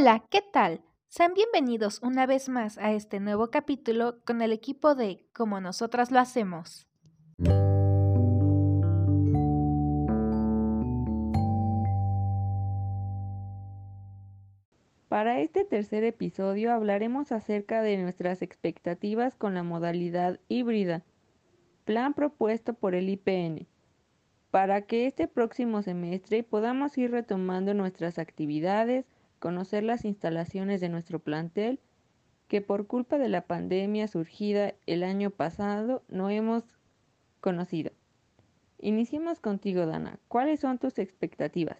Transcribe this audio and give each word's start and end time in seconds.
Hola, 0.00 0.24
¿qué 0.30 0.42
tal? 0.52 0.80
Sean 1.08 1.34
bienvenidos 1.34 2.00
una 2.04 2.24
vez 2.24 2.48
más 2.48 2.78
a 2.78 2.92
este 2.92 3.18
nuevo 3.18 3.50
capítulo 3.50 4.20
con 4.24 4.42
el 4.42 4.52
equipo 4.52 4.94
de 4.94 5.26
Como 5.32 5.60
nosotras 5.60 6.12
lo 6.12 6.20
hacemos. 6.20 6.86
Para 15.08 15.40
este 15.40 15.64
tercer 15.64 16.04
episodio 16.04 16.72
hablaremos 16.72 17.32
acerca 17.32 17.82
de 17.82 17.96
nuestras 17.96 18.40
expectativas 18.40 19.34
con 19.34 19.54
la 19.54 19.64
modalidad 19.64 20.38
híbrida, 20.46 21.02
plan 21.84 22.14
propuesto 22.14 22.72
por 22.72 22.94
el 22.94 23.08
IPN, 23.08 23.66
para 24.52 24.82
que 24.82 25.08
este 25.08 25.26
próximo 25.26 25.82
semestre 25.82 26.44
podamos 26.44 26.96
ir 26.96 27.10
retomando 27.10 27.74
nuestras 27.74 28.20
actividades, 28.20 29.06
conocer 29.38 29.84
las 29.84 30.04
instalaciones 30.04 30.80
de 30.80 30.88
nuestro 30.88 31.18
plantel, 31.18 31.80
que 32.48 32.60
por 32.60 32.86
culpa 32.86 33.18
de 33.18 33.28
la 33.28 33.42
pandemia 33.42 34.08
surgida 34.08 34.74
el 34.86 35.04
año 35.04 35.30
pasado 35.30 36.02
no 36.08 36.30
hemos 36.30 36.64
conocido. 37.40 37.92
Iniciemos 38.80 39.40
contigo, 39.40 39.86
Dana. 39.86 40.18
¿Cuáles 40.28 40.60
son 40.60 40.78
tus 40.78 40.98
expectativas? 40.98 41.78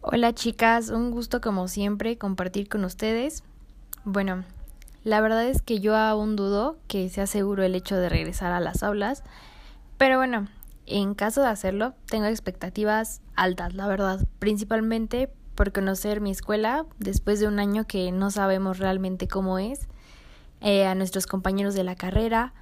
Hola 0.00 0.32
chicas, 0.32 0.90
un 0.90 1.10
gusto 1.10 1.40
como 1.40 1.68
siempre 1.68 2.18
compartir 2.18 2.68
con 2.68 2.84
ustedes. 2.84 3.42
Bueno, 4.04 4.44
la 5.04 5.20
verdad 5.20 5.46
es 5.46 5.62
que 5.62 5.80
yo 5.80 5.96
aún 5.96 6.36
dudo 6.36 6.78
que 6.86 7.08
sea 7.08 7.26
seguro 7.26 7.62
el 7.62 7.74
hecho 7.74 7.96
de 7.96 8.08
regresar 8.08 8.52
a 8.52 8.60
las 8.60 8.82
aulas, 8.82 9.24
pero 9.96 10.16
bueno, 10.16 10.48
en 10.86 11.14
caso 11.14 11.42
de 11.42 11.48
hacerlo, 11.48 11.94
tengo 12.06 12.26
expectativas 12.26 13.20
altas, 13.34 13.74
la 13.74 13.88
verdad, 13.88 14.26
principalmente 14.38 15.30
por 15.58 15.72
conocer 15.72 16.20
mi 16.20 16.30
escuela 16.30 16.86
después 17.00 17.40
de 17.40 17.48
un 17.48 17.58
año 17.58 17.84
que 17.84 18.12
no 18.12 18.30
sabemos 18.30 18.78
realmente 18.78 19.26
cómo 19.26 19.58
es, 19.58 19.88
eh, 20.60 20.86
a 20.86 20.94
nuestros 20.94 21.26
compañeros 21.26 21.74
de 21.74 21.82
la 21.82 21.96
carrera 21.96 22.54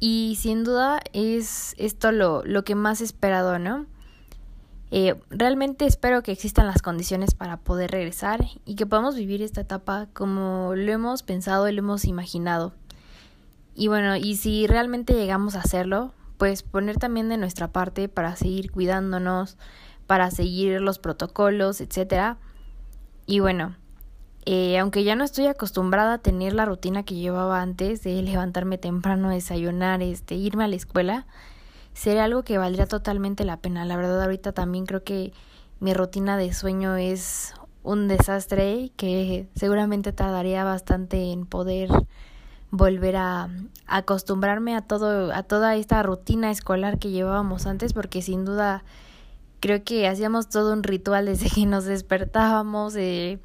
y 0.00 0.38
sin 0.40 0.64
duda 0.64 1.00
es 1.12 1.74
esto 1.76 2.10
lo, 2.10 2.42
lo 2.46 2.64
que 2.64 2.74
más 2.74 3.02
he 3.02 3.04
esperado, 3.04 3.58
¿no? 3.58 3.84
Eh, 4.90 5.20
realmente 5.28 5.84
espero 5.84 6.22
que 6.22 6.32
existan 6.32 6.66
las 6.66 6.80
condiciones 6.80 7.34
para 7.34 7.58
poder 7.58 7.90
regresar 7.90 8.46
y 8.64 8.76
que 8.76 8.86
podamos 8.86 9.14
vivir 9.14 9.42
esta 9.42 9.60
etapa 9.60 10.08
como 10.14 10.72
lo 10.74 10.90
hemos 10.90 11.22
pensado 11.22 11.68
y 11.68 11.72
lo 11.72 11.80
hemos 11.80 12.06
imaginado. 12.06 12.72
Y 13.74 13.88
bueno, 13.88 14.16
y 14.16 14.36
si 14.36 14.66
realmente 14.66 15.12
llegamos 15.12 15.54
a 15.54 15.60
hacerlo, 15.60 16.14
pues 16.38 16.62
poner 16.62 16.96
también 16.96 17.28
de 17.28 17.36
nuestra 17.36 17.72
parte 17.72 18.08
para 18.08 18.36
seguir 18.36 18.70
cuidándonos, 18.70 19.58
para 20.08 20.30
seguir 20.30 20.80
los 20.80 20.98
protocolos, 20.98 21.82
etcétera. 21.82 22.38
Y 23.26 23.40
bueno, 23.40 23.76
eh, 24.46 24.78
aunque 24.78 25.04
ya 25.04 25.14
no 25.14 25.22
estoy 25.22 25.46
acostumbrada 25.46 26.14
a 26.14 26.18
tener 26.18 26.54
la 26.54 26.64
rutina 26.64 27.02
que 27.02 27.14
llevaba 27.14 27.60
antes 27.60 28.02
de 28.02 28.22
levantarme 28.22 28.78
temprano, 28.78 29.28
desayunar, 29.28 30.02
este, 30.02 30.34
irme 30.34 30.64
a 30.64 30.68
la 30.68 30.76
escuela, 30.76 31.26
sería 31.92 32.24
algo 32.24 32.42
que 32.42 32.56
valdría 32.56 32.86
totalmente 32.86 33.44
la 33.44 33.58
pena. 33.58 33.84
La 33.84 33.96
verdad, 33.96 34.22
ahorita 34.22 34.52
también 34.52 34.86
creo 34.86 35.04
que 35.04 35.34
mi 35.78 35.92
rutina 35.92 36.38
de 36.38 36.54
sueño 36.54 36.96
es 36.96 37.52
un 37.82 38.08
desastre 38.08 38.90
que 38.96 39.46
seguramente 39.56 40.14
tardaría 40.14 40.64
bastante 40.64 41.32
en 41.32 41.44
poder 41.44 41.90
volver 42.70 43.16
a 43.16 43.50
acostumbrarme 43.86 44.74
a 44.74 44.80
todo 44.80 45.32
a 45.34 45.42
toda 45.42 45.76
esta 45.76 46.02
rutina 46.02 46.50
escolar 46.50 46.98
que 46.98 47.10
llevábamos 47.10 47.66
antes 47.66 47.92
porque 47.92 48.20
sin 48.20 48.44
duda 48.44 48.84
creo 49.60 49.82
que 49.84 50.08
hacíamos 50.08 50.48
todo 50.48 50.72
un 50.72 50.82
ritual 50.82 51.26
desde 51.26 51.50
que 51.50 51.66
nos 51.66 51.84
despertábamos 51.84 52.94
eh, 52.96 53.38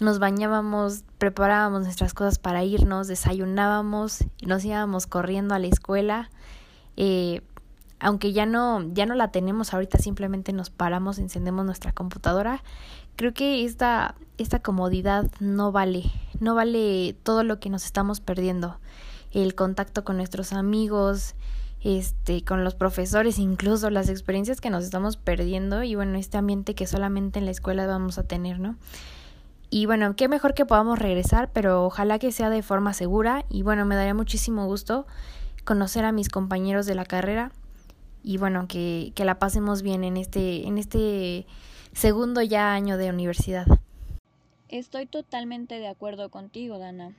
nos 0.00 0.18
bañábamos 0.18 1.04
preparábamos 1.18 1.82
nuestras 1.82 2.14
cosas 2.14 2.38
para 2.38 2.64
irnos 2.64 3.08
desayunábamos 3.08 4.24
nos 4.44 4.64
íbamos 4.64 5.06
corriendo 5.06 5.54
a 5.54 5.58
la 5.58 5.68
escuela 5.68 6.30
eh, 6.96 7.42
aunque 8.02 8.32
ya 8.32 8.46
no, 8.46 8.82
ya 8.92 9.06
no 9.06 9.14
la 9.14 9.30
tenemos 9.30 9.72
ahorita, 9.72 9.98
simplemente 9.98 10.52
nos 10.52 10.70
paramos, 10.70 11.18
encendemos 11.18 11.64
nuestra 11.64 11.92
computadora, 11.92 12.62
creo 13.14 13.32
que 13.32 13.64
esta, 13.64 14.16
esta 14.38 14.58
comodidad 14.58 15.30
no 15.38 15.70
vale, 15.70 16.10
no 16.40 16.56
vale 16.56 17.14
todo 17.22 17.44
lo 17.44 17.60
que 17.60 17.70
nos 17.70 17.84
estamos 17.84 18.20
perdiendo. 18.20 18.78
El 19.30 19.54
contacto 19.54 20.04
con 20.04 20.16
nuestros 20.16 20.52
amigos, 20.52 21.36
este, 21.84 22.44
con 22.44 22.64
los 22.64 22.74
profesores, 22.74 23.38
incluso 23.38 23.90
las 23.90 24.08
experiencias 24.08 24.60
que 24.60 24.70
nos 24.70 24.84
estamos 24.84 25.16
perdiendo 25.16 25.82
y 25.82 25.94
bueno, 25.94 26.16
este 26.16 26.38
ambiente 26.38 26.74
que 26.74 26.86
solamente 26.86 27.38
en 27.38 27.44
la 27.46 27.50
escuela 27.50 27.86
vamos 27.86 28.18
a 28.18 28.22
tener, 28.22 28.60
¿no? 28.60 28.76
Y 29.68 29.86
bueno, 29.86 30.14
qué 30.16 30.28
mejor 30.28 30.54
que 30.54 30.66
podamos 30.66 30.98
regresar, 30.98 31.50
pero 31.52 31.84
ojalá 31.84 32.18
que 32.18 32.30
sea 32.30 32.50
de 32.50 32.62
forma 32.62 32.92
segura 32.92 33.44
y 33.48 33.62
bueno, 33.62 33.84
me 33.86 33.96
daría 33.96 34.14
muchísimo 34.14 34.66
gusto 34.66 35.06
conocer 35.64 36.04
a 36.04 36.12
mis 36.12 36.28
compañeros 36.28 36.86
de 36.86 36.94
la 36.94 37.04
carrera 37.04 37.52
y 38.22 38.36
bueno, 38.36 38.68
que, 38.68 39.12
que 39.14 39.24
la 39.24 39.38
pasemos 39.38 39.82
bien 39.82 40.04
en 40.04 40.16
este, 40.16 40.68
en 40.68 40.78
este 40.78 41.46
segundo 41.92 42.42
ya 42.42 42.74
año 42.74 42.96
de 42.96 43.10
universidad. 43.10 43.66
Estoy 44.68 45.06
totalmente 45.06 45.78
de 45.80 45.88
acuerdo 45.88 46.30
contigo, 46.30 46.78
Dana. 46.78 47.12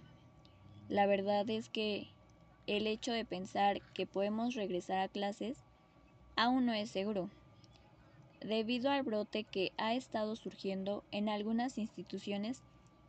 La 0.90 1.06
verdad 1.06 1.50
es 1.50 1.70
que 1.70 2.08
el 2.68 2.88
hecho 2.88 3.12
de 3.12 3.26
pensar 3.26 3.82
que 3.94 4.06
podemos 4.06 4.56
regresar 4.56 5.00
a 5.00 5.08
clases 5.08 5.58
aún 6.36 6.66
no 6.66 6.74
es 6.74 6.90
seguro, 6.90 7.30
debido 8.42 8.90
al 8.90 9.04
brote 9.04 9.44
que 9.44 9.72
ha 9.78 9.94
estado 9.94 10.36
surgiendo 10.36 11.04
en 11.12 11.30
algunas 11.30 11.78
instituciones 11.78 12.62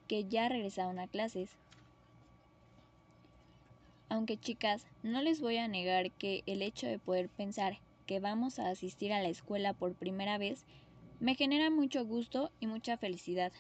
que 0.09 0.25
ya 0.25 0.48
regresaron 0.48 0.98
a 0.98 1.09
clases. 1.09 1.50
Aunque 4.09 4.37
chicas, 4.37 4.87
no 5.03 5.22
les 5.22 5.41
voy 5.41 5.56
a 5.56 5.69
negar 5.69 6.10
que 6.12 6.43
el 6.47 6.62
hecho 6.62 6.87
de 6.87 6.98
poder 6.98 7.28
pensar 7.28 7.78
que 8.06 8.20
vamos 8.20 8.59
a 8.59 8.69
asistir 8.69 9.12
a 9.12 9.22
la 9.22 9.28
escuela 9.28 9.72
por 9.72 9.94
primera 9.94 10.38
vez 10.38 10.64
me 11.20 11.34
genera 11.34 11.70
mucho 11.70 12.04
gusto 12.04 12.50
y 12.60 12.66
mucha 12.66 12.97
felicidad, 12.97 13.53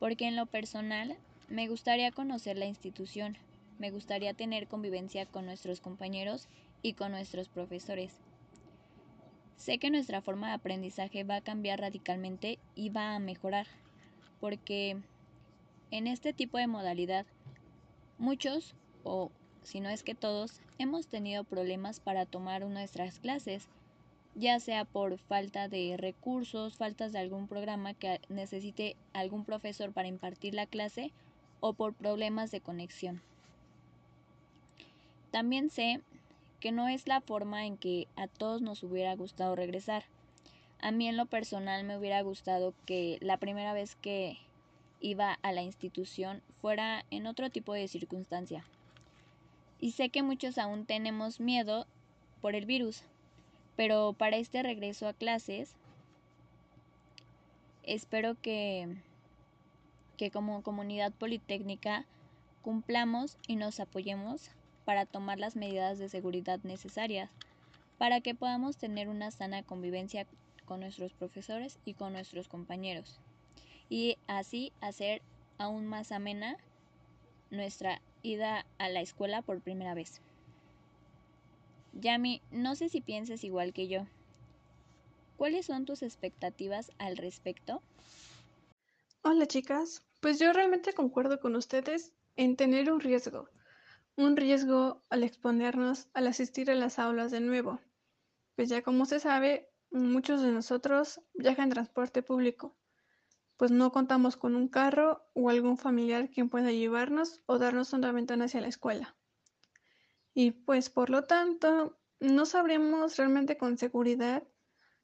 porque 0.00 0.26
en 0.26 0.36
lo 0.36 0.46
personal 0.46 1.16
me 1.48 1.68
gustaría 1.68 2.10
conocer 2.10 2.58
la 2.58 2.66
institución, 2.66 3.38
me 3.78 3.90
gustaría 3.90 4.34
tener 4.34 4.68
convivencia 4.68 5.26
con 5.26 5.46
nuestros 5.46 5.80
compañeros 5.80 6.48
y 6.82 6.94
con 6.94 7.12
nuestros 7.12 7.48
profesores. 7.48 8.12
Sé 9.56 9.78
que 9.78 9.90
nuestra 9.90 10.20
forma 10.20 10.48
de 10.48 10.54
aprendizaje 10.54 11.24
va 11.24 11.36
a 11.36 11.40
cambiar 11.40 11.80
radicalmente 11.80 12.58
y 12.74 12.90
va 12.90 13.14
a 13.14 13.18
mejorar, 13.18 13.66
porque 14.40 14.98
en 15.90 16.06
este 16.06 16.32
tipo 16.32 16.58
de 16.58 16.66
modalidad 16.66 17.26
muchos 18.18 18.74
o 19.04 19.30
si 19.64 19.80
no 19.80 19.88
es 19.88 20.02
que 20.02 20.14
todos, 20.14 20.60
hemos 20.78 21.06
tenido 21.06 21.42
problemas 21.42 21.98
para 21.98 22.26
tomar 22.26 22.66
nuestras 22.66 23.18
clases, 23.18 23.66
ya 24.34 24.60
sea 24.60 24.84
por 24.84 25.18
falta 25.18 25.68
de 25.68 25.96
recursos, 25.96 26.76
faltas 26.76 27.12
de 27.12 27.18
algún 27.18 27.48
programa 27.48 27.94
que 27.94 28.20
necesite 28.28 28.96
algún 29.14 29.44
profesor 29.44 29.92
para 29.92 30.08
impartir 30.08 30.54
la 30.54 30.66
clase 30.66 31.12
o 31.60 31.72
por 31.72 31.94
problemas 31.94 32.50
de 32.50 32.60
conexión. 32.60 33.22
También 35.34 35.68
sé 35.68 36.00
que 36.60 36.70
no 36.70 36.86
es 36.86 37.08
la 37.08 37.20
forma 37.20 37.66
en 37.66 37.76
que 37.76 38.06
a 38.14 38.28
todos 38.28 38.62
nos 38.62 38.84
hubiera 38.84 39.16
gustado 39.16 39.56
regresar. 39.56 40.04
A 40.78 40.92
mí 40.92 41.08
en 41.08 41.16
lo 41.16 41.26
personal 41.26 41.82
me 41.82 41.98
hubiera 41.98 42.22
gustado 42.22 42.72
que 42.86 43.18
la 43.20 43.36
primera 43.38 43.72
vez 43.72 43.96
que 43.96 44.38
iba 45.00 45.32
a 45.42 45.50
la 45.50 45.62
institución 45.62 46.40
fuera 46.60 47.04
en 47.10 47.26
otro 47.26 47.50
tipo 47.50 47.74
de 47.74 47.88
circunstancia, 47.88 48.64
y 49.80 49.90
sé 49.90 50.08
que 50.08 50.22
muchos 50.22 50.56
aún 50.56 50.86
tenemos 50.86 51.40
miedo 51.40 51.88
por 52.40 52.54
el 52.54 52.64
virus, 52.64 53.02
pero 53.74 54.12
para 54.12 54.36
este 54.36 54.62
regreso 54.62 55.08
a 55.08 55.14
clases 55.14 55.74
espero 57.82 58.36
que, 58.40 58.86
que 60.16 60.30
como 60.30 60.62
comunidad 60.62 61.10
politécnica 61.10 62.06
cumplamos 62.62 63.36
y 63.48 63.56
nos 63.56 63.80
apoyemos 63.80 64.52
para 64.84 65.06
tomar 65.06 65.38
las 65.38 65.56
medidas 65.56 65.98
de 65.98 66.08
seguridad 66.08 66.60
necesarias 66.62 67.30
para 67.98 68.20
que 68.20 68.34
podamos 68.34 68.76
tener 68.76 69.08
una 69.08 69.30
sana 69.30 69.62
convivencia 69.62 70.26
con 70.64 70.80
nuestros 70.80 71.12
profesores 71.12 71.78
y 71.84 71.94
con 71.94 72.12
nuestros 72.12 72.48
compañeros 72.48 73.20
y 73.88 74.16
así 74.26 74.72
hacer 74.80 75.22
aún 75.58 75.86
más 75.86 76.12
amena 76.12 76.56
nuestra 77.50 78.00
ida 78.22 78.66
a 78.78 78.88
la 78.88 79.00
escuela 79.00 79.42
por 79.42 79.60
primera 79.60 79.94
vez. 79.94 80.20
Yami, 81.92 82.42
no 82.50 82.74
sé 82.74 82.88
si 82.88 83.00
piensas 83.00 83.44
igual 83.44 83.72
que 83.72 83.86
yo. 83.86 84.06
¿Cuáles 85.36 85.66
son 85.66 85.84
tus 85.84 86.02
expectativas 86.02 86.90
al 86.98 87.16
respecto? 87.16 87.82
Hola 89.22 89.46
chicas, 89.46 90.02
pues 90.20 90.38
yo 90.38 90.52
realmente 90.52 90.92
concuerdo 90.92 91.40
con 91.40 91.54
ustedes 91.56 92.12
en 92.36 92.56
tener 92.56 92.90
un 92.90 93.00
riesgo, 93.00 93.48
un 94.16 94.36
riesgo 94.36 95.04
al 95.10 95.24
exponernos 95.24 96.08
al 96.14 96.26
asistir 96.26 96.70
a 96.70 96.74
las 96.74 96.98
aulas 96.98 97.30
de 97.30 97.40
nuevo, 97.40 97.80
pues 98.54 98.68
ya 98.68 98.82
como 98.82 99.06
se 99.06 99.20
sabe, 99.20 99.70
muchos 99.90 100.42
de 100.42 100.52
nosotros 100.52 101.20
viajan 101.34 101.64
en 101.64 101.70
transporte 101.70 102.22
público, 102.22 102.76
pues 103.56 103.70
no 103.70 103.92
contamos 103.92 104.36
con 104.36 104.56
un 104.56 104.68
carro 104.68 105.28
o 105.34 105.50
algún 105.50 105.78
familiar 105.78 106.30
quien 106.30 106.48
pueda 106.48 106.72
llevarnos 106.72 107.42
o 107.46 107.58
darnos 107.58 107.92
una 107.92 108.12
ventana 108.12 108.46
hacia 108.46 108.60
la 108.60 108.68
escuela. 108.68 109.16
Y 110.32 110.50
pues 110.50 110.90
por 110.90 111.10
lo 111.10 111.24
tanto, 111.24 111.98
no 112.20 112.46
sabremos 112.46 113.16
realmente 113.16 113.56
con 113.56 113.78
seguridad 113.78 114.42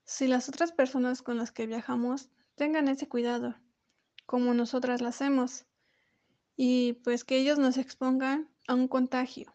si 0.05 0.27
las 0.27 0.49
otras 0.49 0.73
personas 0.73 1.23
con 1.23 1.37
las 1.37 1.53
que 1.53 1.67
viajamos 1.67 2.31
tengan 2.57 2.89
ese 2.89 3.09
cuidado, 3.09 3.57
como 4.27 4.55
nosotras 4.55 5.01
lo 5.01 5.09
hacemos, 5.09 5.67
y 6.57 6.95
pues 7.05 7.25
que 7.25 7.39
ellos 7.39 7.59
nos 7.59 7.79
expongan 7.79 8.50
a 8.67 8.75
un 8.75 8.89
contagio. 8.89 9.55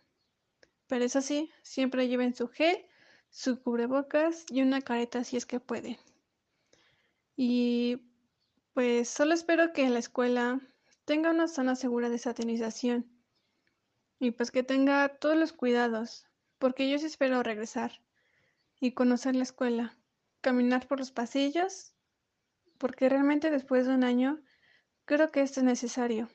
Pero 0.87 1.05
eso 1.05 1.21
sí, 1.21 1.51
siempre 1.63 2.07
lleven 2.07 2.35
su 2.35 2.47
gel, 2.47 2.85
su 3.29 3.61
cubrebocas 3.61 4.45
y 4.49 4.61
una 4.61 4.81
careta 4.81 5.23
si 5.23 5.37
es 5.37 5.45
que 5.45 5.59
pueden. 5.59 5.97
Y 7.35 7.97
pues 8.73 9.09
solo 9.09 9.33
espero 9.33 9.73
que 9.73 9.89
la 9.89 9.99
escuela 9.99 10.61
tenga 11.05 11.31
una 11.31 11.47
zona 11.47 11.75
segura 11.75 12.09
de 12.09 12.17
satinización 12.17 13.09
y 14.19 14.31
pues 14.31 14.51
que 14.51 14.63
tenga 14.63 15.17
todos 15.19 15.37
los 15.37 15.53
cuidados, 15.53 16.25
porque 16.57 16.89
yo 16.89 16.97
sí 16.97 17.05
espero 17.05 17.43
regresar 17.43 18.01
y 18.79 18.93
conocer 18.93 19.35
la 19.35 19.43
escuela, 19.43 19.97
caminar 20.41 20.87
por 20.87 20.99
los 20.99 21.11
pasillos, 21.11 21.93
porque 22.77 23.09
realmente 23.09 23.51
después 23.51 23.87
de 23.87 23.95
un 23.95 24.03
año 24.03 24.41
creo 25.05 25.31
que 25.31 25.41
esto 25.41 25.59
es 25.59 25.65
necesario. 25.65 26.29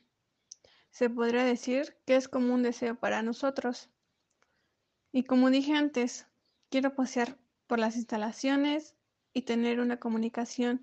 Se 0.90 1.08
podría 1.08 1.44
decir 1.44 1.96
que 2.06 2.16
es 2.16 2.28
como 2.28 2.54
un 2.54 2.62
deseo 2.62 2.96
para 2.96 3.22
nosotros. 3.22 3.88
Y 5.12 5.24
como 5.24 5.50
dije 5.50 5.74
antes, 5.74 6.26
quiero 6.68 6.94
pasear 6.94 7.38
por 7.66 7.78
las 7.78 7.96
instalaciones 7.96 8.96
y 9.32 9.42
tener 9.42 9.80
una 9.80 9.98
comunicación 9.98 10.82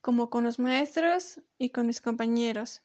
como 0.00 0.30
con 0.30 0.44
los 0.44 0.58
maestros 0.58 1.40
y 1.58 1.70
con 1.70 1.86
mis 1.86 2.00
compañeros. 2.00 2.82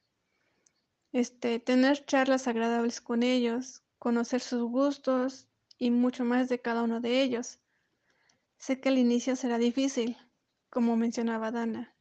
Este, 1.11 1.59
tener 1.59 2.05
charlas 2.05 2.47
agradables 2.47 3.01
con 3.01 3.23
ellos, 3.23 3.83
conocer 3.97 4.41
sus 4.41 4.63
gustos 4.63 5.47
y 5.77 5.91
mucho 5.91 6.25
más 6.25 6.49
de 6.49 6.61
cada 6.61 6.83
uno 6.83 6.99
de 6.99 7.21
ellos. 7.21 7.59
Sé 8.57 8.79
que 8.79 8.89
al 8.89 8.97
inicio 8.97 9.35
será 9.35 9.57
difícil, 9.57 10.17
como 10.69 10.97
mencionaba 10.97 11.51
Dana, 11.51 11.95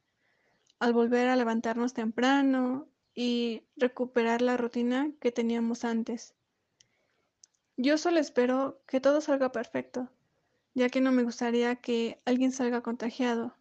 al 0.78 0.92
volver 0.92 1.28
a 1.28 1.36
levantarnos 1.36 1.94
temprano 1.94 2.88
y 3.16 3.64
recuperar 3.76 4.42
la 4.42 4.58
rutina 4.58 5.10
que 5.20 5.32
teníamos 5.32 5.84
antes. 5.84 6.34
Yo 7.78 7.98
solo 7.98 8.20
espero 8.20 8.80
que 8.86 9.00
todo 9.00 9.20
salga 9.22 9.50
perfecto, 9.50 10.10
ya 10.74 10.90
que 10.90 11.00
no 11.00 11.12
me 11.12 11.24
gustaría 11.24 11.76
que 11.76 12.20
alguien 12.26 12.52
salga 12.52 12.82
contagiado, 12.82 13.56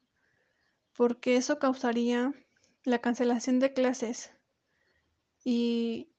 porque 0.93 1.37
eso 1.37 1.57
causaría 1.57 2.33
la 2.83 2.99
cancelación 2.99 3.59
de 3.59 3.73
clases 3.73 4.31
y 5.45 6.09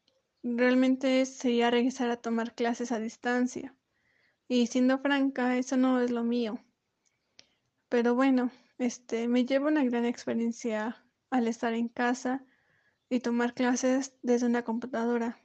realmente 0.42 1.26
sería 1.26 1.70
regresar 1.70 2.10
a 2.10 2.16
tomar 2.16 2.54
clases 2.54 2.90
a 2.90 2.98
distancia. 2.98 3.74
Y 4.48 4.68
siendo 4.68 4.98
franca, 4.98 5.58
eso 5.58 5.76
no 5.76 6.00
es 6.00 6.10
lo 6.10 6.24
mío. 6.24 6.58
Pero 7.88 8.14
bueno, 8.14 8.50
este, 8.78 9.28
me 9.28 9.44
llevo 9.44 9.66
una 9.66 9.84
gran 9.84 10.06
experiencia 10.06 11.04
al 11.30 11.48
estar 11.48 11.74
en 11.74 11.88
casa 11.88 12.44
y 13.08 13.20
tomar 13.20 13.54
clases 13.54 14.14
desde 14.22 14.46
una 14.46 14.64
computadora, 14.64 15.38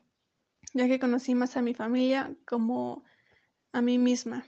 ya 0.74 0.88
que 0.88 1.00
conocí 1.00 1.36
más 1.36 1.58
a 1.58 1.62
mi 1.62 1.74
familia 1.74 2.36
como 2.46 3.04
a 3.72 3.82
mí 3.82 3.98
misma. 3.98 4.46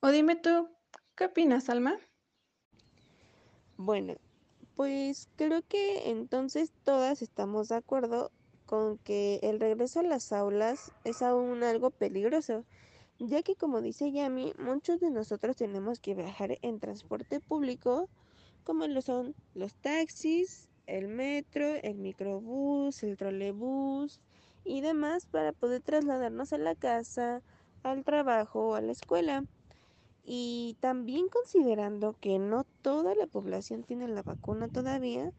O 0.00 0.10
dime 0.10 0.36
tú, 0.36 0.68
¿qué 1.16 1.26
opinas, 1.26 1.68
Alma? 1.68 1.98
Bueno, 3.76 4.14
pues 4.76 5.28
creo 5.36 5.62
que 5.62 6.10
entonces 6.10 6.72
todas 6.84 7.22
estamos 7.22 7.68
de 7.68 7.76
acuerdo 7.76 8.30
con 8.66 8.98
que 8.98 9.40
el 9.42 9.60
regreso 9.60 10.00
a 10.00 10.04
las 10.04 10.32
aulas 10.32 10.92
es 11.04 11.22
aún 11.22 11.62
algo 11.62 11.90
peligroso, 11.90 12.64
ya 13.18 13.42
que 13.42 13.56
como 13.56 13.80
dice 13.80 14.10
Yami, 14.10 14.52
muchos 14.58 15.00
de 15.00 15.10
nosotros 15.10 15.56
tenemos 15.56 16.00
que 16.00 16.14
viajar 16.14 16.58
en 16.62 16.80
transporte 16.80 17.40
público, 17.40 18.08
como 18.64 18.86
lo 18.86 19.02
son 19.02 19.34
los 19.54 19.74
taxis, 19.74 20.68
el 20.86 21.08
metro, 21.08 21.66
el 21.82 21.96
microbús, 21.96 23.02
el 23.02 23.16
trolebús 23.16 24.20
y 24.64 24.80
demás 24.80 25.26
para 25.26 25.52
poder 25.52 25.82
trasladarnos 25.82 26.52
a 26.52 26.58
la 26.58 26.74
casa, 26.74 27.42
al 27.82 28.04
trabajo 28.04 28.68
o 28.68 28.74
a 28.74 28.80
la 28.80 28.92
escuela. 28.92 29.44
Y 30.24 30.76
también 30.80 31.28
considerando 31.28 32.16
que 32.18 32.38
no 32.38 32.64
toda 32.82 33.14
la 33.14 33.26
población 33.26 33.82
tiene 33.82 34.08
la 34.08 34.22
vacuna 34.22 34.68
todavía, 34.68 35.32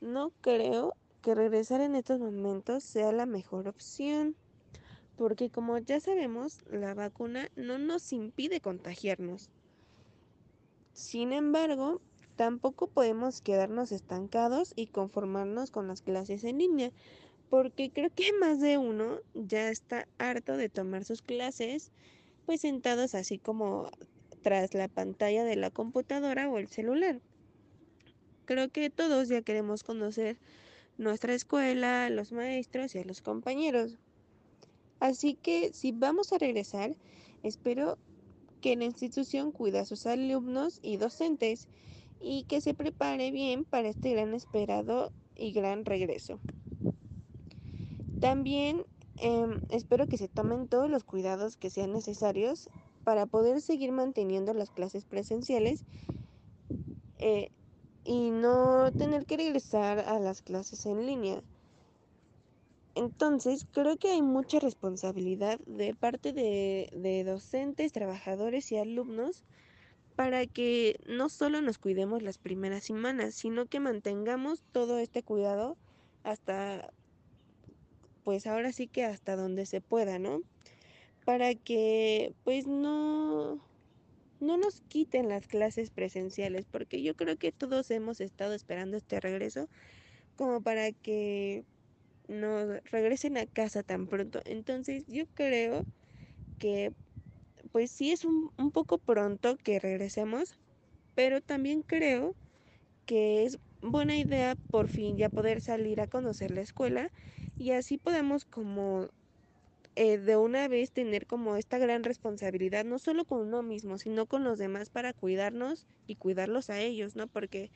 no 0.00 0.30
creo 0.42 0.92
que 1.22 1.34
regresar 1.34 1.80
en 1.80 1.96
estos 1.96 2.20
momentos 2.20 2.84
sea 2.84 3.12
la 3.12 3.26
mejor 3.26 3.66
opción. 3.68 4.36
Porque 5.16 5.48
como 5.48 5.78
ya 5.78 5.98
sabemos, 6.00 6.60
la 6.70 6.92
vacuna 6.92 7.48
no 7.56 7.78
nos 7.78 8.12
impide 8.12 8.60
contagiarnos. 8.60 9.48
Sin 10.92 11.32
embargo, 11.32 12.02
tampoco 12.36 12.86
podemos 12.86 13.40
quedarnos 13.40 13.92
estancados 13.92 14.72
y 14.76 14.86
conformarnos 14.86 15.70
con 15.70 15.88
las 15.88 16.02
clases 16.02 16.44
en 16.44 16.58
línea, 16.58 16.92
porque 17.50 17.90
creo 17.90 18.10
que 18.14 18.32
más 18.40 18.60
de 18.60 18.78
uno 18.78 19.20
ya 19.34 19.70
está 19.70 20.06
harto 20.18 20.56
de 20.56 20.68
tomar 20.68 21.04
sus 21.04 21.22
clases 21.22 21.90
pues 22.44 22.60
sentados 22.60 23.14
así 23.14 23.38
como 23.38 23.90
tras 24.42 24.72
la 24.74 24.86
pantalla 24.86 25.42
de 25.42 25.56
la 25.56 25.70
computadora 25.70 26.48
o 26.48 26.58
el 26.58 26.68
celular. 26.68 27.20
Creo 28.44 28.68
que 28.68 28.90
todos 28.90 29.28
ya 29.28 29.42
queremos 29.42 29.82
conocer 29.82 30.38
nuestra 30.98 31.34
escuela, 31.34 32.06
a 32.06 32.10
los 32.10 32.30
maestros 32.30 32.94
y 32.94 32.98
a 32.98 33.04
los 33.04 33.20
compañeros. 33.20 33.98
Así 35.00 35.34
que 35.34 35.72
si 35.72 35.90
vamos 35.90 36.32
a 36.32 36.38
regresar, 36.38 36.94
espero 37.42 37.98
que 38.60 38.76
la 38.76 38.84
institución 38.84 39.50
cuide 39.50 39.80
a 39.80 39.84
sus 39.84 40.06
alumnos 40.06 40.78
y 40.82 40.96
docentes 40.96 41.66
y 42.20 42.44
que 42.44 42.60
se 42.60 42.74
prepare 42.74 43.30
bien 43.30 43.64
para 43.64 43.88
este 43.88 44.12
gran 44.12 44.34
esperado 44.34 45.12
y 45.34 45.52
gran 45.52 45.84
regreso. 45.84 46.40
También 48.20 48.84
em, 49.18 49.60
espero 49.68 50.06
que 50.08 50.16
se 50.18 50.28
tomen 50.28 50.68
todos 50.68 50.90
los 50.90 51.04
cuidados 51.04 51.56
que 51.56 51.70
sean 51.70 51.92
necesarios 51.92 52.68
para 53.04 53.26
poder 53.26 53.60
seguir 53.60 53.92
manteniendo 53.92 54.52
las 54.54 54.70
clases 54.70 55.04
presenciales 55.04 55.84
eh, 57.18 57.50
y 58.04 58.30
no 58.30 58.92
tener 58.92 59.26
que 59.26 59.36
regresar 59.36 60.00
a 60.00 60.18
las 60.18 60.42
clases 60.42 60.86
en 60.86 61.06
línea. 61.06 61.42
Entonces, 62.94 63.66
creo 63.70 63.98
que 63.98 64.08
hay 64.10 64.22
mucha 64.22 64.58
responsabilidad 64.58 65.60
de 65.66 65.94
parte 65.94 66.32
de, 66.32 66.88
de 66.92 67.24
docentes, 67.24 67.92
trabajadores 67.92 68.72
y 68.72 68.78
alumnos 68.78 69.44
para 70.16 70.46
que 70.46 70.98
no 71.06 71.28
solo 71.28 71.60
nos 71.60 71.78
cuidemos 71.78 72.22
las 72.22 72.38
primeras 72.38 72.84
semanas, 72.84 73.34
sino 73.34 73.66
que 73.66 73.80
mantengamos 73.80 74.62
todo 74.72 74.98
este 74.98 75.22
cuidado 75.22 75.76
hasta, 76.24 76.92
pues 78.24 78.46
ahora 78.46 78.72
sí 78.72 78.88
que 78.88 79.04
hasta 79.04 79.36
donde 79.36 79.66
se 79.66 79.82
pueda, 79.82 80.18
¿no? 80.18 80.40
Para 81.26 81.54
que 81.54 82.34
pues 82.44 82.66
no, 82.66 83.60
no 84.40 84.56
nos 84.56 84.80
quiten 84.88 85.28
las 85.28 85.46
clases 85.46 85.90
presenciales, 85.90 86.64
porque 86.64 87.02
yo 87.02 87.14
creo 87.14 87.36
que 87.36 87.52
todos 87.52 87.90
hemos 87.90 88.20
estado 88.22 88.54
esperando 88.54 88.96
este 88.96 89.20
regreso 89.20 89.68
como 90.34 90.62
para 90.62 90.92
que 90.92 91.64
nos 92.26 92.82
regresen 92.84 93.36
a 93.36 93.46
casa 93.46 93.82
tan 93.82 94.06
pronto. 94.06 94.40
Entonces 94.46 95.06
yo 95.08 95.26
creo 95.34 95.84
que 96.58 96.92
pues 97.76 97.90
sí 97.90 98.10
es 98.10 98.24
un, 98.24 98.50
poco 98.72 98.96
pronto 98.96 99.58
que 99.58 99.78
regresemos, 99.78 100.54
pero 101.14 101.42
también 101.42 101.82
creo 101.82 102.34
que 103.04 103.44
es 103.44 103.58
buena 103.82 104.16
idea 104.16 104.56
por 104.70 104.88
fin 104.88 105.18
ya 105.18 105.28
poder 105.28 105.60
salir 105.60 106.00
a 106.00 106.06
conocer 106.06 106.50
la 106.52 106.62
escuela 106.62 107.12
y 107.58 107.72
así 107.72 107.98
podemos 107.98 108.46
como 108.46 109.10
eh, 109.94 110.16
de 110.16 110.38
una 110.38 110.68
vez 110.68 110.90
tener 110.90 111.26
como 111.26 111.56
esta 111.56 111.76
gran 111.76 112.02
responsabilidad, 112.02 112.86
no 112.86 112.98
solo 112.98 113.26
con 113.26 113.42
uno 113.42 113.62
mismo, 113.62 113.98
sino 113.98 114.24
con 114.24 114.42
los 114.42 114.58
demás 114.58 114.88
para 114.88 115.12
cuidarnos 115.12 115.86
y 116.06 116.16
cuidarlos 116.16 116.70
a 116.70 116.80
ellos, 116.80 117.14
¿no? 117.14 117.26
Porque 117.26 117.70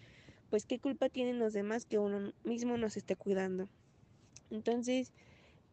pues 0.49 0.64
qué 0.64 0.78
culpa 0.78 1.11
tienen 1.11 1.38
los 1.38 1.52
demás 1.52 1.85
que 1.85 1.99
uno 1.99 2.33
mismo 2.42 2.78
nos 2.78 2.97
esté 2.97 3.16
cuidando. 3.16 3.69
Entonces, 4.49 5.12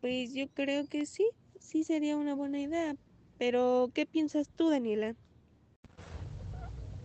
pues 0.02 0.34
yo 0.34 0.50
creo 0.50 0.86
que 0.88 1.06
sí, 1.06 1.30
sí 1.62 1.86
sería 1.86 2.18
una 2.18 2.36
buena 2.36 2.60
idea, 2.60 2.94
pero, 3.38 3.90
¿qué 3.94 4.06
piensas 4.06 4.50
tú, 4.56 4.70
Daniela? 4.70 5.16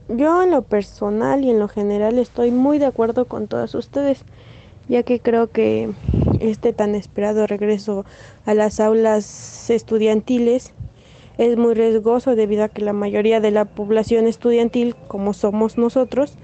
Yo 0.09 0.43
en 0.43 0.51
lo 0.51 0.63
personal 0.63 1.45
y 1.45 1.51
en 1.51 1.59
lo 1.59 1.69
general 1.69 2.19
estoy 2.19 2.51
muy 2.51 2.79
de 2.79 2.87
acuerdo 2.87 3.27
con 3.27 3.47
todas 3.47 3.75
ustedes, 3.75 4.25
ya 4.89 5.03
que 5.05 5.21
creo 5.21 5.51
que 5.51 5.91
este 6.41 6.73
tan 6.73 6.95
esperado 6.95 7.47
regreso 7.47 8.05
a 8.45 8.55
las 8.55 8.81
aulas 8.81 9.71
estudiantiles 9.71 10.75
es 11.39 11.57
muy 11.57 11.75
riesgoso 11.75 12.35
debido 12.35 12.65
a 12.65 12.69
que 12.69 12.83
la 12.83 12.93
mayoría 12.93 13.41
de 13.41 13.53
la 13.53 13.65
población 13.65 14.27
estudiantil, 14.27 14.95
como 15.09 15.33
somos 15.33 15.79
nosotros, 15.79 16.37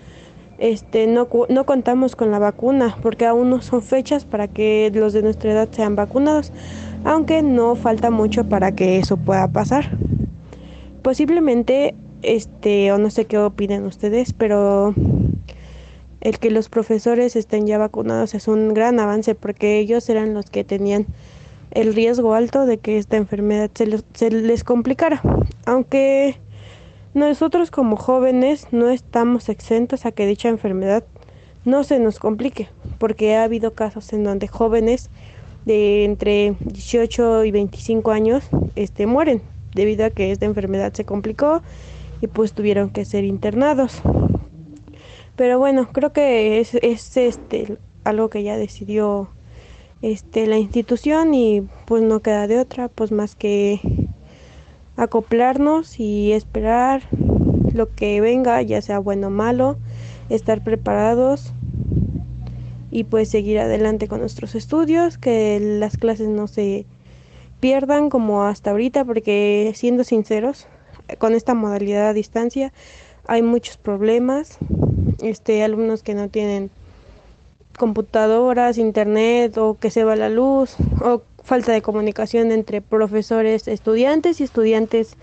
este, 0.58 1.06
no, 1.06 1.28
no 1.48 1.66
contamos 1.66 2.16
con 2.16 2.30
la 2.30 2.38
vacuna 2.38 2.96
porque 3.02 3.26
aún 3.26 3.50
no 3.50 3.60
son 3.60 3.82
fechas 3.82 4.24
para 4.24 4.48
que 4.48 4.90
los 4.94 5.12
de 5.12 5.22
nuestra 5.22 5.52
edad 5.52 5.68
sean 5.70 5.94
vacunados, 5.94 6.52
aunque 7.04 7.42
no 7.42 7.76
falta 7.76 8.10
mucho 8.10 8.48
para 8.48 8.74
que 8.74 8.98
eso 8.98 9.16
pueda 9.16 9.48
pasar. 9.48 9.96
Posiblemente, 11.02 11.94
este, 12.22 12.92
o 12.92 12.98
no 12.98 13.10
sé 13.10 13.26
qué 13.26 13.38
opinen 13.38 13.84
ustedes, 13.84 14.32
pero 14.32 14.94
el 16.20 16.38
que 16.38 16.50
los 16.50 16.68
profesores 16.68 17.36
estén 17.36 17.66
ya 17.66 17.78
vacunados 17.78 18.34
es 18.34 18.48
un 18.48 18.74
gran 18.74 18.98
avance 19.00 19.34
porque 19.34 19.78
ellos 19.78 20.08
eran 20.08 20.34
los 20.34 20.50
que 20.50 20.64
tenían 20.64 21.06
el 21.70 21.94
riesgo 21.94 22.34
alto 22.34 22.66
de 22.66 22.78
que 22.78 22.98
esta 22.98 23.16
enfermedad 23.16 23.70
se, 23.74 24.02
se 24.14 24.30
les 24.30 24.64
complicara. 24.64 25.22
Aunque 25.66 26.38
nosotros 27.14 27.70
como 27.70 27.96
jóvenes 27.96 28.68
no 28.72 28.88
estamos 28.88 29.48
exentos 29.48 30.06
a 30.06 30.12
que 30.12 30.26
dicha 30.26 30.48
enfermedad 30.48 31.04
no 31.64 31.84
se 31.84 31.98
nos 31.98 32.18
complique, 32.18 32.68
porque 32.98 33.36
ha 33.36 33.44
habido 33.44 33.74
casos 33.74 34.12
en 34.12 34.24
donde 34.24 34.48
jóvenes 34.48 35.10
de 35.64 36.04
entre 36.04 36.56
18 36.60 37.44
y 37.44 37.50
25 37.50 38.10
años 38.10 38.44
este, 38.76 39.06
mueren 39.06 39.42
debido 39.74 40.06
a 40.06 40.10
que 40.10 40.32
esta 40.32 40.46
enfermedad 40.46 40.92
se 40.92 41.04
complicó 41.04 41.62
y 42.20 42.26
pues 42.26 42.52
tuvieron 42.52 42.90
que 42.90 43.04
ser 43.04 43.24
internados. 43.24 44.00
Pero 45.36 45.58
bueno, 45.58 45.88
creo 45.92 46.12
que 46.12 46.58
es, 46.60 46.74
es 46.74 47.16
este 47.16 47.78
algo 48.04 48.28
que 48.28 48.42
ya 48.42 48.56
decidió 48.56 49.28
este 50.02 50.46
la 50.46 50.58
institución 50.58 51.34
y 51.34 51.62
pues 51.86 52.02
no 52.02 52.20
queda 52.20 52.46
de 52.46 52.58
otra 52.58 52.88
pues 52.88 53.12
más 53.12 53.34
que 53.36 53.80
acoplarnos 54.96 56.00
y 56.00 56.32
esperar 56.32 57.02
lo 57.72 57.94
que 57.94 58.20
venga, 58.20 58.60
ya 58.62 58.82
sea 58.82 58.98
bueno 58.98 59.28
o 59.28 59.30
malo, 59.30 59.76
estar 60.28 60.64
preparados 60.64 61.52
y 62.90 63.04
pues 63.04 63.28
seguir 63.28 63.58
adelante 63.58 64.08
con 64.08 64.20
nuestros 64.20 64.54
estudios, 64.54 65.18
que 65.18 65.58
las 65.60 65.96
clases 65.96 66.28
no 66.28 66.46
se 66.46 66.86
pierdan 67.60 68.08
como 68.08 68.44
hasta 68.44 68.70
ahorita, 68.70 69.04
porque 69.04 69.72
siendo 69.74 70.04
sinceros, 70.04 70.66
con 71.18 71.34
esta 71.34 71.54
modalidad 71.54 72.08
a 72.08 72.12
distancia 72.12 72.72
hay 73.26 73.42
muchos 73.42 73.76
problemas, 73.76 74.58
este 75.22 75.62
alumnos 75.62 76.02
que 76.02 76.14
no 76.14 76.28
tienen 76.28 76.70
computadoras, 77.78 78.78
internet 78.78 79.56
o 79.58 79.78
que 79.78 79.90
se 79.90 80.02
va 80.02 80.16
la 80.16 80.30
luz 80.30 80.76
o 81.02 81.22
falta 81.44 81.72
de 81.72 81.82
comunicación 81.82 82.52
entre 82.52 82.80
profesores, 82.80 83.68
estudiantes 83.68 84.40
y 84.40 84.44
estudiantes 84.44 85.16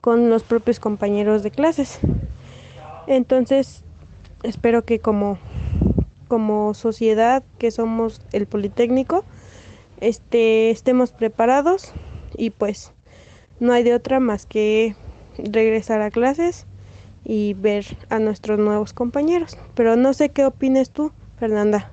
con 0.00 0.30
los 0.30 0.42
propios 0.42 0.80
compañeros 0.80 1.42
de 1.42 1.50
clases. 1.50 1.98
Entonces, 3.06 3.82
espero 4.42 4.84
que 4.84 5.00
como, 5.00 5.38
como 6.28 6.74
sociedad 6.74 7.42
que 7.58 7.70
somos 7.70 8.20
el 8.32 8.46
Politécnico, 8.46 9.24
este, 10.00 10.70
estemos 10.70 11.10
preparados 11.12 11.92
y 12.36 12.50
pues 12.50 12.92
no 13.60 13.72
hay 13.72 13.82
de 13.82 13.94
otra 13.94 14.20
más 14.20 14.46
que 14.46 14.94
regresar 15.38 16.02
a 16.02 16.10
clases 16.10 16.66
y 17.24 17.54
ver 17.54 17.84
a 18.10 18.18
nuestros 18.18 18.58
nuevos 18.58 18.92
compañeros. 18.92 19.58
Pero 19.74 19.96
no 19.96 20.12
sé 20.12 20.30
qué 20.30 20.44
opines 20.44 20.90
tú, 20.90 21.12
Fernanda. 21.38 21.92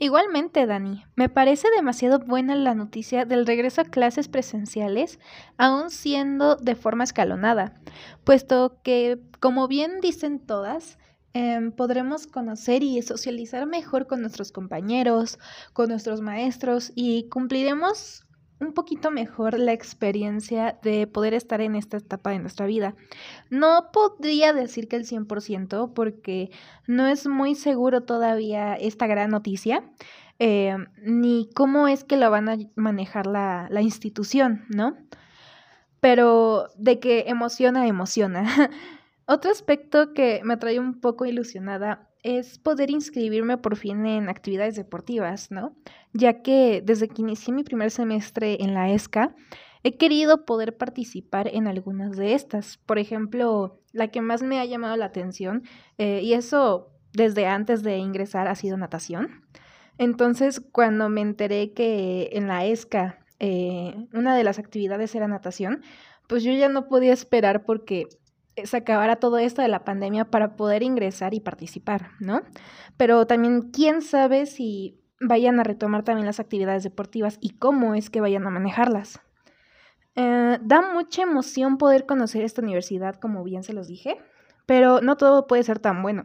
Igualmente, 0.00 0.64
Dani, 0.64 1.04
me 1.16 1.28
parece 1.28 1.66
demasiado 1.74 2.20
buena 2.20 2.54
la 2.54 2.74
noticia 2.74 3.24
del 3.24 3.46
regreso 3.46 3.80
a 3.80 3.84
clases 3.84 4.28
presenciales, 4.28 5.18
aún 5.56 5.90
siendo 5.90 6.54
de 6.54 6.76
forma 6.76 7.02
escalonada, 7.02 7.80
puesto 8.22 8.78
que, 8.84 9.18
como 9.40 9.66
bien 9.66 10.00
dicen 10.00 10.38
todas, 10.38 10.98
em, 11.38 11.72
podremos 11.72 12.26
conocer 12.26 12.82
y 12.82 13.00
socializar 13.02 13.66
mejor 13.66 14.06
con 14.06 14.20
nuestros 14.20 14.50
compañeros, 14.50 15.38
con 15.72 15.88
nuestros 15.88 16.20
maestros 16.20 16.92
y 16.94 17.28
cumpliremos 17.28 18.24
un 18.60 18.72
poquito 18.72 19.10
mejor 19.10 19.58
la 19.58 19.72
experiencia 19.72 20.78
de 20.82 21.06
poder 21.06 21.34
estar 21.34 21.60
en 21.60 21.76
esta 21.76 21.98
etapa 21.98 22.30
de 22.30 22.40
nuestra 22.40 22.66
vida. 22.66 22.94
No 23.50 23.90
podría 23.92 24.52
decir 24.52 24.88
que 24.88 24.96
el 24.96 25.06
100% 25.06 25.92
porque 25.94 26.50
no 26.86 27.06
es 27.06 27.26
muy 27.28 27.54
seguro 27.54 28.02
todavía 28.02 28.74
esta 28.74 29.06
gran 29.06 29.30
noticia, 29.30 29.84
eh, 30.40 30.76
ni 31.02 31.48
cómo 31.54 31.86
es 31.86 32.02
que 32.02 32.16
lo 32.16 32.30
van 32.30 32.48
a 32.48 32.56
manejar 32.74 33.26
la, 33.26 33.68
la 33.70 33.82
institución, 33.82 34.64
¿no? 34.68 34.96
Pero 36.00 36.68
de 36.76 36.98
que 37.00 37.24
emociona, 37.28 37.86
emociona. 37.86 38.70
Otro 39.30 39.50
aspecto 39.50 40.14
que 40.14 40.40
me 40.42 40.56
trae 40.56 40.80
un 40.80 41.02
poco 41.02 41.26
ilusionada 41.26 42.08
es 42.22 42.58
poder 42.58 42.90
inscribirme 42.90 43.58
por 43.58 43.76
fin 43.76 44.06
en 44.06 44.30
actividades 44.30 44.74
deportivas, 44.74 45.50
¿no? 45.50 45.76
Ya 46.14 46.40
que 46.40 46.82
desde 46.82 47.08
que 47.08 47.20
inicié 47.20 47.52
mi 47.52 47.62
primer 47.62 47.90
semestre 47.90 48.56
en 48.62 48.72
la 48.72 48.90
ESCA, 48.90 49.36
he 49.82 49.98
querido 49.98 50.46
poder 50.46 50.78
participar 50.78 51.46
en 51.48 51.66
algunas 51.66 52.16
de 52.16 52.32
estas. 52.32 52.78
Por 52.78 52.98
ejemplo, 52.98 53.82
la 53.92 54.08
que 54.08 54.22
más 54.22 54.42
me 54.42 54.60
ha 54.60 54.64
llamado 54.64 54.96
la 54.96 55.04
atención, 55.04 55.62
eh, 55.98 56.22
y 56.22 56.32
eso 56.32 56.94
desde 57.12 57.46
antes 57.46 57.82
de 57.82 57.98
ingresar, 57.98 58.48
ha 58.48 58.54
sido 58.54 58.78
natación. 58.78 59.42
Entonces, 59.98 60.62
cuando 60.72 61.10
me 61.10 61.20
enteré 61.20 61.74
que 61.74 62.30
en 62.32 62.48
la 62.48 62.64
ESCA 62.64 63.18
eh, 63.40 63.94
una 64.14 64.34
de 64.34 64.44
las 64.44 64.58
actividades 64.58 65.14
era 65.14 65.28
natación, 65.28 65.82
pues 66.28 66.44
yo 66.44 66.52
ya 66.52 66.70
no 66.70 66.88
podía 66.88 67.12
esperar 67.12 67.64
porque 67.66 68.08
se 68.66 68.76
acabara 68.76 69.16
todo 69.16 69.38
esto 69.38 69.62
de 69.62 69.68
la 69.68 69.84
pandemia 69.84 70.24
para 70.24 70.56
poder 70.56 70.82
ingresar 70.82 71.34
y 71.34 71.40
participar, 71.40 72.10
¿no? 72.20 72.42
Pero 72.96 73.26
también, 73.26 73.70
¿quién 73.70 74.02
sabe 74.02 74.46
si 74.46 75.00
vayan 75.20 75.58
a 75.60 75.64
retomar 75.64 76.04
también 76.04 76.26
las 76.26 76.40
actividades 76.40 76.82
deportivas 76.82 77.38
y 77.40 77.50
cómo 77.50 77.94
es 77.94 78.10
que 78.10 78.20
vayan 78.20 78.46
a 78.46 78.50
manejarlas? 78.50 79.20
Eh, 80.14 80.58
da 80.62 80.92
mucha 80.92 81.22
emoción 81.22 81.78
poder 81.78 82.04
conocer 82.06 82.42
esta 82.42 82.62
universidad, 82.62 83.16
como 83.16 83.44
bien 83.44 83.62
se 83.62 83.72
los 83.72 83.86
dije, 83.86 84.18
pero 84.66 85.00
no 85.00 85.16
todo 85.16 85.46
puede 85.46 85.62
ser 85.62 85.78
tan 85.78 86.02
bueno, 86.02 86.24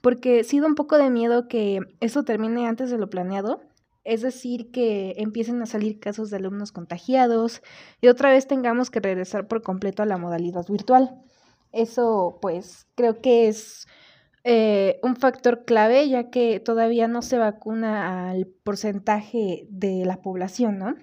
porque 0.00 0.44
sí 0.44 0.60
da 0.60 0.66
un 0.66 0.74
poco 0.74 0.96
de 0.96 1.10
miedo 1.10 1.46
que 1.46 1.80
eso 2.00 2.24
termine 2.24 2.66
antes 2.66 2.90
de 2.90 2.98
lo 2.98 3.10
planeado, 3.10 3.60
es 4.04 4.22
decir, 4.22 4.70
que 4.70 5.14
empiecen 5.16 5.60
a 5.62 5.66
salir 5.66 5.98
casos 5.98 6.30
de 6.30 6.36
alumnos 6.36 6.72
contagiados 6.72 7.62
y 8.00 8.08
otra 8.08 8.30
vez 8.30 8.46
tengamos 8.46 8.90
que 8.90 9.00
regresar 9.00 9.46
por 9.46 9.62
completo 9.62 10.02
a 10.02 10.06
la 10.06 10.18
modalidad 10.18 10.66
virtual. 10.68 11.22
Eso 11.74 12.38
pues 12.40 12.86
creo 12.94 13.20
que 13.20 13.48
es 13.48 13.86
eh, 14.44 15.00
un 15.02 15.16
factor 15.16 15.64
clave 15.64 16.08
ya 16.08 16.30
que 16.30 16.60
todavía 16.60 17.08
no 17.08 17.20
se 17.20 17.36
vacuna 17.36 18.30
al 18.30 18.46
porcentaje 18.46 19.66
de 19.70 20.04
la 20.04 20.22
población, 20.22 20.78
¿no? 20.78 20.94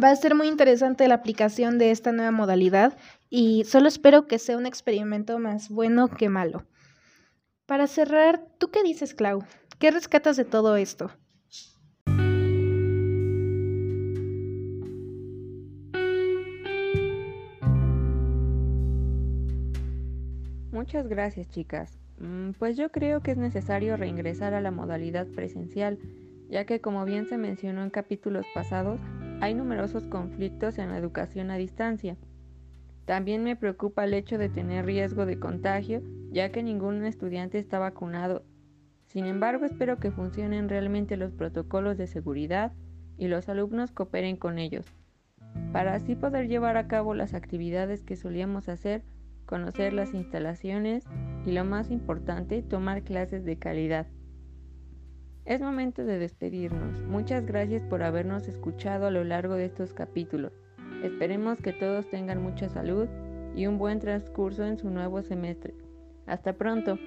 Va 0.00 0.10
a 0.10 0.16
ser 0.16 0.34
muy 0.34 0.48
interesante 0.48 1.08
la 1.08 1.14
aplicación 1.14 1.78
de 1.78 1.90
esta 1.90 2.12
nueva 2.12 2.30
modalidad 2.30 2.96
y 3.30 3.64
solo 3.64 3.88
espero 3.88 4.26
que 4.26 4.38
sea 4.38 4.56
un 4.56 4.66
experimento 4.66 5.38
más 5.38 5.70
bueno 5.70 6.08
que 6.08 6.28
malo. 6.28 6.66
Para 7.66 7.86
cerrar, 7.86 8.44
¿tú 8.58 8.70
qué 8.70 8.82
dices, 8.82 9.14
Clau? 9.14 9.44
¿Qué 9.78 9.90
rescatas 9.90 10.36
de 10.36 10.44
todo 10.44 10.76
esto? 10.76 11.10
Muchas 20.88 21.06
gracias, 21.06 21.50
chicas. 21.50 21.98
Mm, 22.18 22.52
pues 22.52 22.78
yo 22.78 22.90
creo 22.90 23.20
que 23.20 23.32
es 23.32 23.36
necesario 23.36 23.98
reingresar 23.98 24.54
a 24.54 24.62
la 24.62 24.70
modalidad 24.70 25.26
presencial, 25.26 25.98
ya 26.48 26.64
que 26.64 26.80
como 26.80 27.04
bien 27.04 27.26
se 27.26 27.36
mencionó 27.36 27.82
en 27.82 27.90
capítulos 27.90 28.46
pasados, 28.54 28.98
hay 29.42 29.52
numerosos 29.52 30.06
conflictos 30.06 30.78
en 30.78 30.88
la 30.88 30.96
educación 30.96 31.50
a 31.50 31.58
distancia. 31.58 32.16
También 33.04 33.44
me 33.44 33.54
preocupa 33.54 34.04
el 34.04 34.14
hecho 34.14 34.38
de 34.38 34.48
tener 34.48 34.86
riesgo 34.86 35.26
de 35.26 35.38
contagio, 35.38 36.00
ya 36.30 36.52
que 36.52 36.62
ningún 36.62 37.04
estudiante 37.04 37.58
está 37.58 37.78
vacunado. 37.78 38.42
Sin 39.08 39.26
embargo, 39.26 39.66
espero 39.66 39.98
que 39.98 40.10
funcionen 40.10 40.70
realmente 40.70 41.18
los 41.18 41.34
protocolos 41.34 41.98
de 41.98 42.06
seguridad 42.06 42.72
y 43.18 43.28
los 43.28 43.50
alumnos 43.50 43.92
cooperen 43.92 44.38
con 44.38 44.58
ellos, 44.58 44.86
para 45.70 45.92
así 45.92 46.14
poder 46.14 46.48
llevar 46.48 46.78
a 46.78 46.88
cabo 46.88 47.12
las 47.12 47.34
actividades 47.34 48.04
que 48.04 48.16
solíamos 48.16 48.70
hacer 48.70 49.02
conocer 49.48 49.94
las 49.94 50.12
instalaciones 50.12 51.04
y 51.46 51.52
lo 51.52 51.64
más 51.64 51.90
importante, 51.90 52.62
tomar 52.62 53.02
clases 53.02 53.44
de 53.44 53.58
calidad. 53.58 54.06
Es 55.46 55.62
momento 55.62 56.04
de 56.04 56.18
despedirnos. 56.18 57.00
Muchas 57.04 57.46
gracias 57.46 57.82
por 57.84 58.02
habernos 58.02 58.46
escuchado 58.46 59.06
a 59.06 59.10
lo 59.10 59.24
largo 59.24 59.54
de 59.54 59.64
estos 59.64 59.94
capítulos. 59.94 60.52
Esperemos 61.02 61.58
que 61.62 61.72
todos 61.72 62.10
tengan 62.10 62.42
mucha 62.42 62.68
salud 62.68 63.08
y 63.56 63.66
un 63.66 63.78
buen 63.78 63.98
transcurso 63.98 64.66
en 64.66 64.76
su 64.76 64.90
nuevo 64.90 65.22
semestre. 65.22 65.74
Hasta 66.26 66.52
pronto. 66.52 66.98